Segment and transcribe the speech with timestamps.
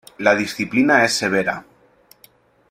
[0.27, 1.55] La disciplina es severa.